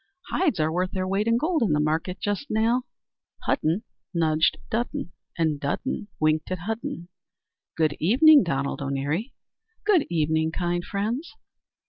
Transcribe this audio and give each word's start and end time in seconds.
Hides 0.29 0.59
are 0.59 0.71
worth 0.71 0.93
their 0.93 1.07
weight 1.07 1.27
in 1.27 1.37
gold 1.37 1.61
in 1.61 1.73
the 1.73 1.79
market 1.79 2.19
just 2.19 2.47
now." 2.49 2.85
Hudden 3.43 3.83
nudged 4.15 4.57
Dudden, 4.71 5.11
and 5.37 5.59
Dudden 5.59 6.07
winked 6.19 6.49
at 6.49 6.57
Hudden. 6.65 7.09
"Good 7.77 7.97
evening, 7.99 8.41
Donald 8.41 8.81
O'Neary." 8.81 9.31
"Good 9.85 10.07
evening, 10.09 10.53
kind 10.53 10.83
friends." 10.83 11.35